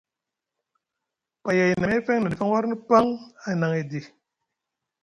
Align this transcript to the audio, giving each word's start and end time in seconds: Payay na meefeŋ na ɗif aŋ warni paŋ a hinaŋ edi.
Payay 1.43 1.71
na 1.77 1.85
meefeŋ 1.91 2.17
na 2.21 2.29
ɗif 2.31 2.41
aŋ 2.43 2.49
warni 2.53 2.75
paŋ 2.87 3.05
a 3.43 3.47
hinaŋ 3.51 3.71
edi. 3.81 3.99